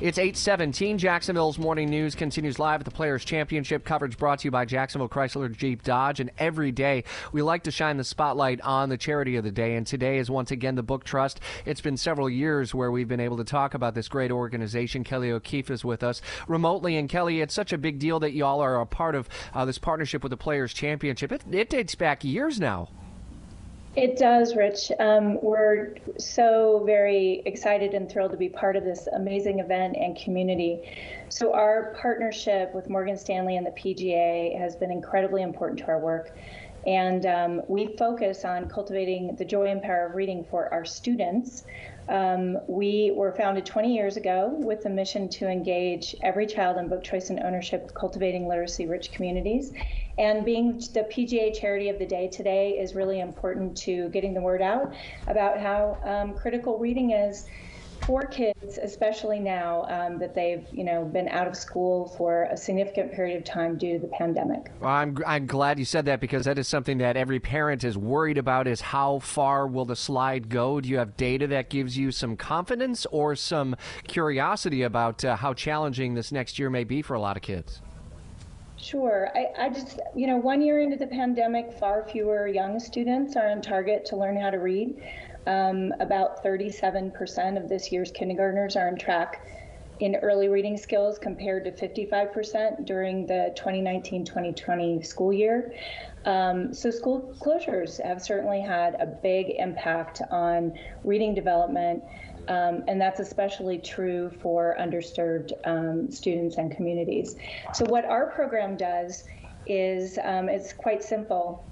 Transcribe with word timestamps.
It's 0.00 0.16
817. 0.16 0.96
Jacksonville's 0.96 1.58
morning 1.58 1.90
news 1.90 2.14
continues 2.14 2.60
live 2.60 2.80
at 2.80 2.84
the 2.84 2.90
Players 2.92 3.24
Championship. 3.24 3.84
Coverage 3.84 4.16
brought 4.16 4.38
to 4.38 4.44
you 4.44 4.52
by 4.52 4.64
Jacksonville 4.64 5.08
Chrysler 5.08 5.50
Jeep 5.50 5.82
Dodge. 5.82 6.20
And 6.20 6.30
every 6.38 6.70
day 6.70 7.02
we 7.32 7.42
like 7.42 7.64
to 7.64 7.72
shine 7.72 7.96
the 7.96 8.04
spotlight 8.04 8.60
on 8.60 8.90
the 8.90 8.96
charity 8.96 9.34
of 9.34 9.42
the 9.42 9.50
day. 9.50 9.74
And 9.74 9.84
today 9.84 10.18
is 10.18 10.30
once 10.30 10.52
again 10.52 10.76
the 10.76 10.84
Book 10.84 11.02
Trust. 11.02 11.40
It's 11.66 11.80
been 11.80 11.96
several 11.96 12.30
years 12.30 12.72
where 12.72 12.92
we've 12.92 13.08
been 13.08 13.18
able 13.18 13.38
to 13.38 13.44
talk 13.44 13.74
about 13.74 13.96
this 13.96 14.06
great 14.06 14.30
organization. 14.30 15.02
Kelly 15.02 15.32
O'Keefe 15.32 15.68
is 15.68 15.84
with 15.84 16.04
us 16.04 16.22
remotely. 16.46 16.96
And 16.96 17.08
Kelly, 17.08 17.40
it's 17.40 17.52
such 17.52 17.72
a 17.72 17.78
big 17.78 17.98
deal 17.98 18.20
that 18.20 18.34
y'all 18.34 18.60
are 18.60 18.80
a 18.80 18.86
part 18.86 19.16
of 19.16 19.28
uh, 19.52 19.64
this 19.64 19.78
partnership 19.78 20.22
with 20.22 20.30
the 20.30 20.36
Players 20.36 20.72
Championship. 20.72 21.32
It, 21.32 21.42
it 21.50 21.70
dates 21.70 21.96
back 21.96 22.22
years 22.22 22.60
now. 22.60 22.88
It 23.98 24.16
does, 24.16 24.54
Rich. 24.54 24.92
Um, 25.00 25.40
we're 25.42 25.96
so 26.18 26.84
very 26.86 27.42
excited 27.46 27.94
and 27.94 28.08
thrilled 28.08 28.30
to 28.30 28.36
be 28.36 28.48
part 28.48 28.76
of 28.76 28.84
this 28.84 29.08
amazing 29.08 29.58
event 29.58 29.96
and 29.96 30.16
community. 30.16 30.88
So, 31.30 31.52
our 31.52 31.96
partnership 32.00 32.72
with 32.76 32.88
Morgan 32.88 33.16
Stanley 33.16 33.56
and 33.56 33.66
the 33.66 33.72
PGA 33.72 34.56
has 34.56 34.76
been 34.76 34.92
incredibly 34.92 35.42
important 35.42 35.80
to 35.80 35.88
our 35.88 35.98
work. 35.98 36.38
And 36.88 37.26
um, 37.26 37.62
we 37.68 37.94
focus 37.98 38.46
on 38.46 38.66
cultivating 38.70 39.36
the 39.36 39.44
joy 39.44 39.66
and 39.66 39.82
power 39.82 40.06
of 40.06 40.14
reading 40.14 40.42
for 40.42 40.72
our 40.72 40.86
students. 40.86 41.64
Um, 42.08 42.56
we 42.66 43.12
were 43.14 43.32
founded 43.32 43.66
20 43.66 43.94
years 43.94 44.16
ago 44.16 44.54
with 44.54 44.84
the 44.84 44.88
mission 44.88 45.28
to 45.28 45.50
engage 45.50 46.16
every 46.22 46.46
child 46.46 46.78
in 46.78 46.88
book 46.88 47.04
choice 47.04 47.28
and 47.28 47.40
ownership, 47.40 47.92
cultivating 47.92 48.48
literacy 48.48 48.86
rich 48.86 49.12
communities. 49.12 49.70
And 50.16 50.46
being 50.46 50.78
the 50.78 51.06
PGA 51.12 51.54
charity 51.60 51.90
of 51.90 51.98
the 51.98 52.06
day 52.06 52.26
today 52.26 52.78
is 52.78 52.94
really 52.94 53.20
important 53.20 53.76
to 53.78 54.08
getting 54.08 54.32
the 54.32 54.40
word 54.40 54.62
out 54.62 54.94
about 55.26 55.60
how 55.60 55.98
um, 56.04 56.32
critical 56.32 56.78
reading 56.78 57.10
is 57.10 57.44
for 58.04 58.24
kids, 58.26 58.78
especially 58.78 59.38
now 59.38 59.84
um, 59.88 60.18
that 60.18 60.34
they've 60.34 60.66
you 60.72 60.84
know 60.84 61.04
been 61.04 61.28
out 61.28 61.46
of 61.46 61.56
school 61.56 62.14
for 62.16 62.44
a 62.44 62.56
significant 62.56 63.12
period 63.12 63.38
of 63.38 63.44
time 63.44 63.76
due 63.76 63.94
to 63.94 63.98
the 63.98 64.08
pandemic. 64.08 64.70
Well, 64.80 64.90
I'm 64.90 65.16
I'm 65.26 65.46
glad 65.46 65.78
you 65.78 65.84
said 65.84 66.04
that 66.06 66.20
because 66.20 66.44
that 66.44 66.58
is 66.58 66.68
something 66.68 66.98
that 66.98 67.16
every 67.16 67.40
parent 67.40 67.84
is 67.84 67.96
worried 67.96 68.38
about: 68.38 68.66
is 68.66 68.80
how 68.80 69.18
far 69.18 69.66
will 69.66 69.84
the 69.84 69.96
slide 69.96 70.48
go? 70.48 70.80
Do 70.80 70.88
you 70.88 70.98
have 70.98 71.16
data 71.16 71.46
that 71.48 71.70
gives 71.70 71.96
you 71.96 72.10
some 72.12 72.36
confidence 72.36 73.06
or 73.06 73.36
some 73.36 73.76
curiosity 74.06 74.82
about 74.82 75.24
uh, 75.24 75.36
how 75.36 75.54
challenging 75.54 76.14
this 76.14 76.32
next 76.32 76.58
year 76.58 76.70
may 76.70 76.84
be 76.84 77.02
for 77.02 77.14
a 77.14 77.20
lot 77.20 77.36
of 77.36 77.42
kids? 77.42 77.80
Sure. 78.80 79.28
I, 79.34 79.66
I 79.66 79.68
just, 79.70 79.98
you 80.14 80.28
know, 80.28 80.36
one 80.36 80.62
year 80.62 80.80
into 80.80 80.96
the 80.96 81.06
pandemic, 81.06 81.72
far 81.72 82.06
fewer 82.08 82.46
young 82.46 82.78
students 82.78 83.34
are 83.34 83.48
on 83.48 83.60
target 83.60 84.04
to 84.06 84.16
learn 84.16 84.36
how 84.40 84.50
to 84.50 84.58
read. 84.58 85.02
Um, 85.46 85.92
about 85.98 86.44
37% 86.44 87.56
of 87.56 87.68
this 87.68 87.90
year's 87.90 88.12
kindergartners 88.12 88.76
are 88.76 88.86
on 88.86 88.96
track 88.96 89.44
in 90.00 90.16
early 90.16 90.48
reading 90.48 90.76
skills 90.76 91.18
compared 91.18 91.64
to 91.64 91.72
55% 91.72 92.84
during 92.84 93.26
the 93.26 93.52
2019 93.56 94.24
2020 94.24 95.02
school 95.02 95.32
year. 95.32 95.74
Um, 96.24 96.74
so, 96.74 96.90
school 96.90 97.34
closures 97.40 98.02
have 98.04 98.22
certainly 98.22 98.60
had 98.60 98.94
a 99.00 99.06
big 99.06 99.50
impact 99.58 100.20
on 100.30 100.78
reading 101.04 101.34
development. 101.34 102.02
Um, 102.48 102.84
and 102.88 102.98
that's 102.98 103.20
especially 103.20 103.76
true 103.76 104.30
for 104.40 104.74
underserved 104.80 105.52
um, 105.66 106.10
students 106.10 106.56
and 106.56 106.74
communities. 106.74 107.36
So, 107.74 107.84
what 107.84 108.04
our 108.06 108.30
program 108.30 108.76
does 108.76 109.24
is 109.66 110.18
um, 110.24 110.48
it's 110.48 110.72
quite 110.72 111.02
simple 111.02 111.64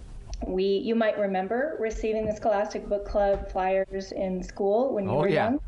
we 0.47 0.65
you 0.65 0.95
might 0.95 1.19
remember 1.19 1.77
receiving 1.81 2.27
the 2.27 2.35
Scholastic 2.35 2.89
Book 2.89 3.07
Club 3.07 3.51
flyers 3.51 4.13
in 4.13 4.43
school 4.43 4.93
when 4.93 5.05
you 5.05 5.11
oh, 5.11 5.21
were 5.21 5.29
yeah. 5.29 5.51
young. 5.51 5.61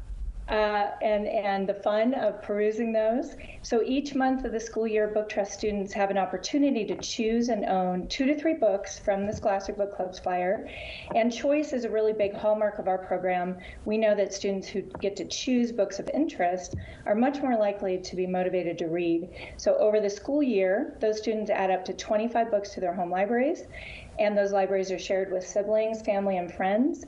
Uh, 0.48 0.92
and 1.02 1.26
and 1.26 1.68
the 1.68 1.74
fun 1.74 2.14
of 2.14 2.40
perusing 2.40 2.90
those. 2.90 3.36
So 3.60 3.82
each 3.82 4.14
month 4.14 4.46
of 4.46 4.52
the 4.52 4.60
school 4.60 4.86
year, 4.86 5.08
Book 5.08 5.28
Trust 5.28 5.52
students 5.52 5.92
have 5.92 6.10
an 6.10 6.16
opportunity 6.16 6.86
to 6.86 6.98
choose 7.00 7.50
and 7.50 7.66
own 7.66 8.08
two 8.08 8.24
to 8.24 8.34
three 8.34 8.54
books 8.54 8.98
from 8.98 9.26
the 9.26 9.32
Scholastic 9.34 9.76
Book 9.76 9.94
Club's 9.94 10.18
flyer. 10.18 10.66
And 11.14 11.30
choice 11.30 11.74
is 11.74 11.84
a 11.84 11.90
really 11.90 12.14
big 12.14 12.34
hallmark 12.34 12.78
of 12.78 12.88
our 12.88 12.96
program. 12.96 13.58
We 13.84 13.98
know 13.98 14.14
that 14.14 14.32
students 14.32 14.68
who 14.68 14.80
get 15.02 15.16
to 15.16 15.26
choose 15.26 15.70
books 15.70 15.98
of 15.98 16.08
interest 16.14 16.76
are 17.04 17.14
much 17.14 17.42
more 17.42 17.58
likely 17.58 17.98
to 17.98 18.16
be 18.16 18.26
motivated 18.26 18.78
to 18.78 18.86
read. 18.86 19.28
So 19.58 19.76
over 19.76 20.00
the 20.00 20.08
school 20.08 20.42
year, 20.42 20.96
those 20.98 21.18
students 21.18 21.50
add 21.50 21.70
up 21.70 21.84
to 21.84 21.92
25 21.92 22.50
books 22.50 22.70
to 22.70 22.80
their 22.80 22.94
home 22.94 23.10
libraries, 23.10 23.64
and 24.18 24.36
those 24.36 24.52
libraries 24.52 24.90
are 24.90 24.98
shared 24.98 25.30
with 25.30 25.46
siblings, 25.46 26.00
family, 26.00 26.38
and 26.38 26.50
friends. 26.50 27.04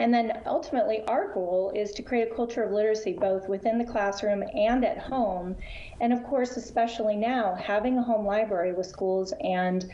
And 0.00 0.12
then 0.12 0.40
ultimately, 0.44 1.02
our 1.06 1.32
goal 1.32 1.72
is 1.74 1.92
to 1.92 2.02
create 2.02 2.30
a 2.30 2.34
culture 2.34 2.62
of 2.62 2.72
literacy 2.72 3.12
both 3.12 3.48
within 3.48 3.78
the 3.78 3.84
classroom 3.84 4.42
and 4.54 4.84
at 4.84 4.98
home. 4.98 5.54
And 6.00 6.12
of 6.12 6.24
course, 6.24 6.56
especially 6.56 7.16
now, 7.16 7.54
having 7.54 7.96
a 7.98 8.02
home 8.02 8.26
library 8.26 8.72
with 8.72 8.86
schools 8.86 9.32
and 9.40 9.90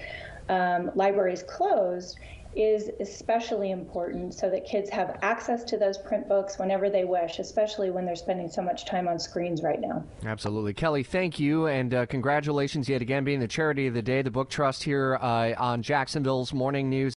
um, 0.49 0.91
libraries 0.95 1.43
closed 1.43 2.19
is 2.57 2.91
especially 2.99 3.71
important 3.71 4.35
so 4.35 4.51
that 4.51 4.67
kids 4.67 4.91
have 4.91 5.19
access 5.23 5.63
to 5.63 5.77
those 5.77 5.97
print 5.99 6.29
books 6.29 6.59
whenever 6.59 6.91
they 6.91 7.05
wish, 7.05 7.39
especially 7.39 7.91
when 7.91 8.05
they're 8.05 8.17
spending 8.17 8.49
so 8.49 8.61
much 8.61 8.87
time 8.87 9.07
on 9.07 9.19
screens 9.21 9.63
right 9.63 9.81
now. 9.81 10.03
Absolutely. 10.27 10.75
Kelly, 10.75 11.05
thank 11.05 11.39
you, 11.39 11.67
and 11.67 11.95
uh, 11.95 12.07
congratulations 12.07 12.89
yet 12.89 13.03
again 13.03 13.23
being 13.23 13.39
the 13.39 13.47
charity 13.47 13.87
of 13.87 13.95
the 13.95 14.03
day, 14.03 14.23
the 14.23 14.33
Book 14.33 14.51
Trust 14.51 14.83
here 14.83 15.17
uh, 15.21 15.55
on 15.59 15.83
Jacksonville's 15.83 16.53
Morning 16.53 16.91
News. 16.91 17.09